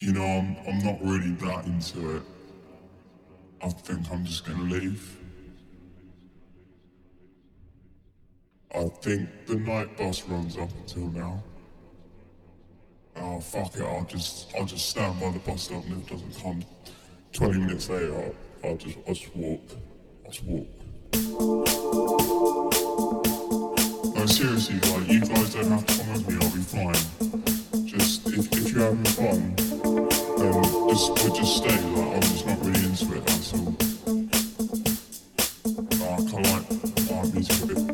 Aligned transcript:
You 0.00 0.12
know, 0.12 0.24
I'm, 0.24 0.56
I'm 0.68 0.78
not 0.84 0.98
really 1.02 1.32
that 1.32 1.66
into 1.66 2.16
it. 2.16 2.22
I 3.60 3.68
think 3.68 4.08
I'm 4.12 4.24
just 4.24 4.46
gonna 4.46 4.62
leave. 4.62 5.18
I 8.72 8.84
think 9.02 9.28
the 9.46 9.56
night 9.56 9.96
bus 9.96 10.22
runs 10.28 10.56
up 10.56 10.70
until 10.78 11.08
now. 11.08 11.42
Oh 13.16 13.40
fuck 13.40 13.74
it, 13.74 13.82
I'll 13.82 14.04
just 14.04 14.54
I'll 14.56 14.66
just 14.66 14.88
stand 14.88 15.18
by 15.18 15.32
the 15.32 15.40
bus 15.40 15.62
stop 15.62 15.84
and 15.86 16.00
if 16.00 16.06
it 16.06 16.12
doesn't 16.12 16.42
come 16.42 16.64
twenty 17.32 17.58
minutes 17.58 17.90
later 17.90 18.14
I'll, 18.14 18.70
I'll 18.70 18.76
just 18.76 18.98
I'll 19.08 19.14
just 19.14 19.34
walk. 19.34 19.62
I'll 20.24 20.30
just 20.30 20.44
walk. 20.44 20.68
No 24.14 24.26
seriously 24.26 24.76
like 24.76 25.08
you 25.10 25.20
guys 25.20 25.54
don't 25.54 25.70
have 25.72 25.86
to 25.86 26.04
come 26.04 26.12
with 26.12 26.28
me, 26.28 26.34
I'll 26.40 26.54
be 26.54 26.62
fine. 26.62 27.84
Just 27.86 28.28
if, 28.28 28.52
if 28.52 28.72
you're 28.72 28.84
having 28.84 29.04
fun, 29.04 29.67
music 37.38 37.62
a 37.62 37.66
bit, 37.66 37.87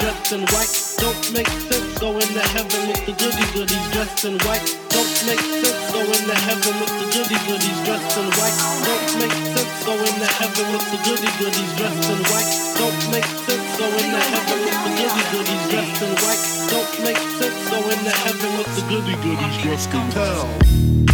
dressed 0.00 0.32
in 0.32 0.40
white 0.54 0.94
don't 1.04 1.32
make 1.36 1.48
sense. 1.68 1.98
going 2.00 2.32
to 2.32 2.44
heaven 2.56 2.88
with 2.88 3.04
the 3.04 3.12
goody 3.12 3.44
goodies 3.52 3.86
dressed 3.92 4.24
in 4.24 4.38
white. 4.48 4.64
Don't 4.88 5.16
make 5.28 5.44
sense. 5.60 5.92
going 5.92 6.08
to 6.08 6.36
heaven 6.48 6.74
with 6.80 6.94
the 6.96 7.06
goody 7.12 7.38
goodies 7.44 7.78
dressed 7.84 8.16
in 8.16 8.28
white. 8.40 8.56
Don't 8.88 9.12
make 9.20 9.36
sense. 9.52 9.84
going 9.84 10.16
to 10.16 10.28
heaven 10.40 10.66
with 10.72 10.86
the 10.88 10.98
goody 11.04 11.30
goodies 11.36 11.72
dressed 11.76 12.08
in 12.08 12.20
white. 12.32 12.50
Don't 12.80 13.02
make 13.12 13.28
sense. 13.44 13.68
going 13.76 14.10
to 14.16 14.20
heaven 14.32 14.58
with 14.64 14.78
the 14.80 14.92
goody 14.96 15.24
goodies 15.28 15.64
dressed 15.68 16.02
in 16.02 16.12
white. 16.24 16.42
Don't 16.72 16.94
make 17.04 17.22
sense. 17.36 17.60
going 17.68 18.02
to 18.08 18.14
heaven 18.24 18.50
with 18.56 18.70
the 18.76 18.82
goody 18.88 19.14
goodies 19.20 19.56
dressed 19.60 19.92
in 19.92 20.04
white. 20.16 21.13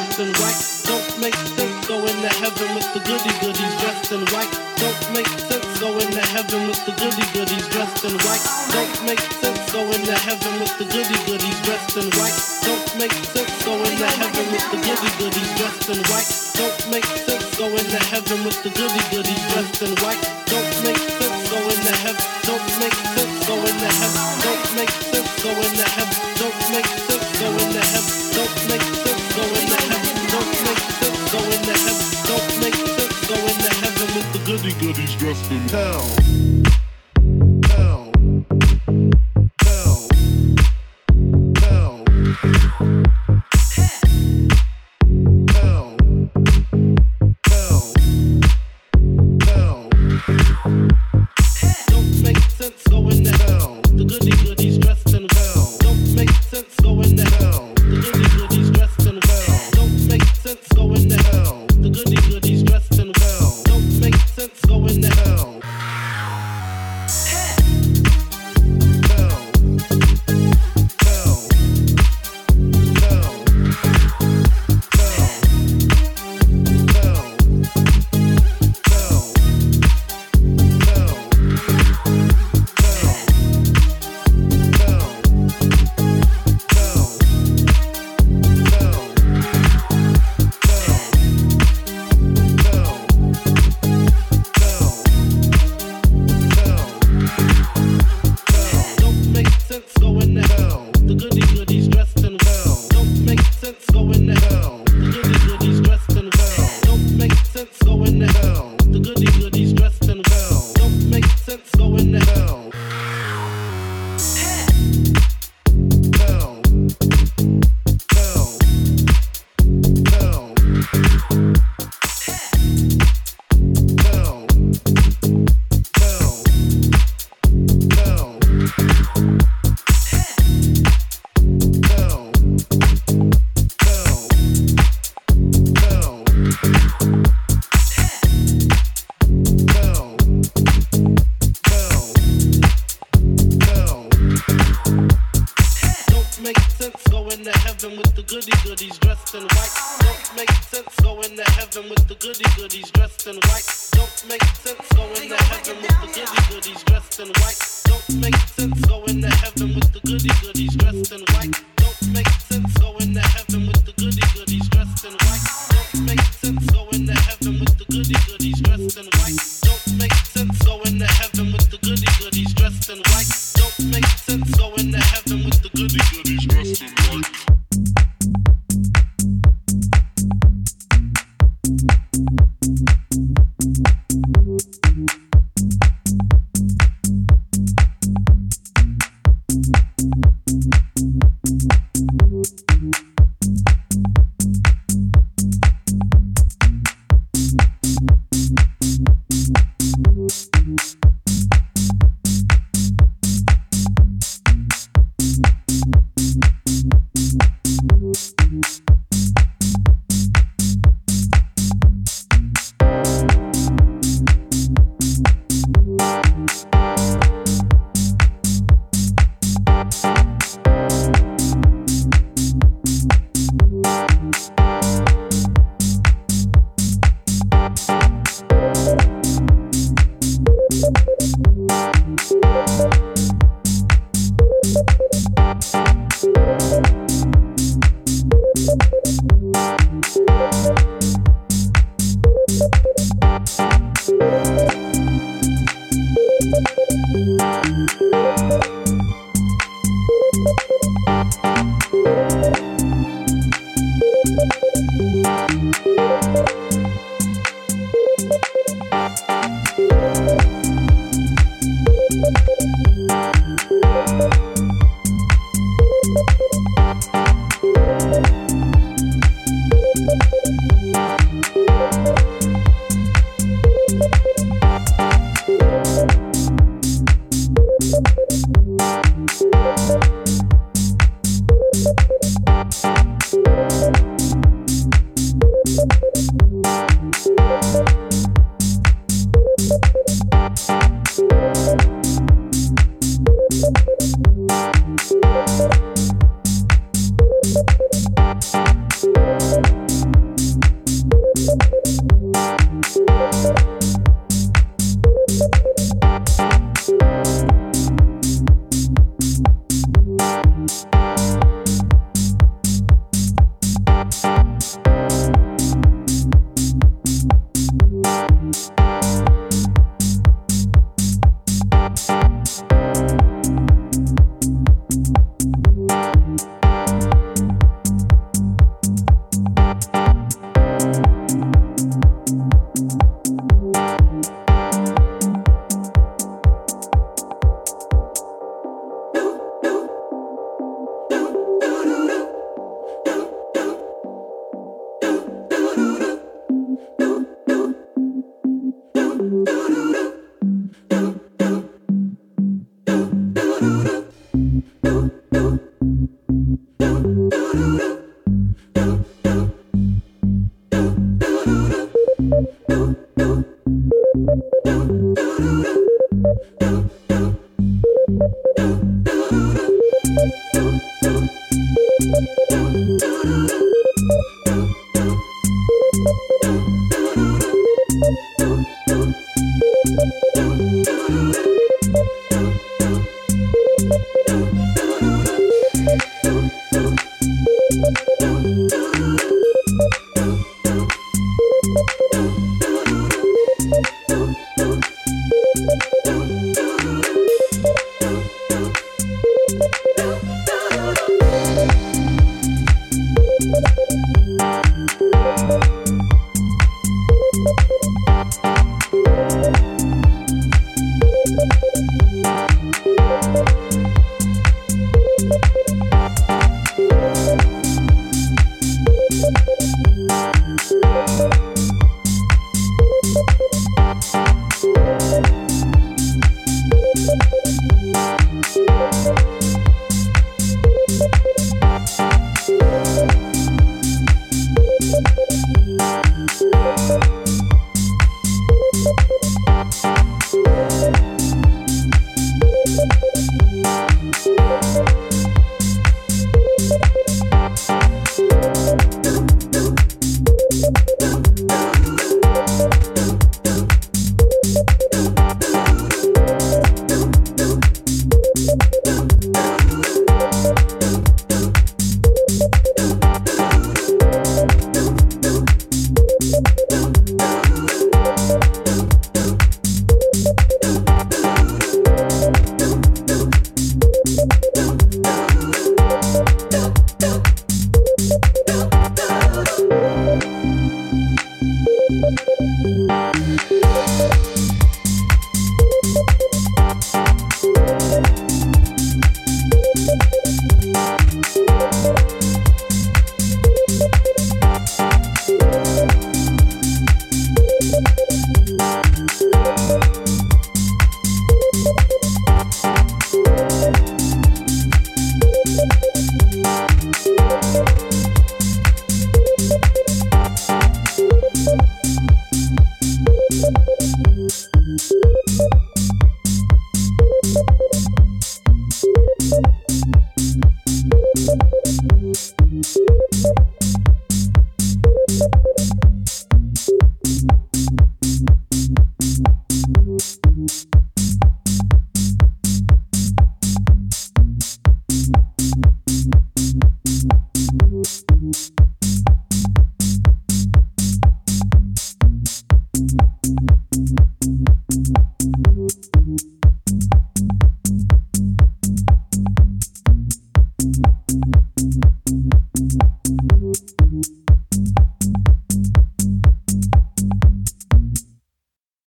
and 8.11 8.21
white 8.23 8.67
don't 8.71 9.05
make 9.05 9.40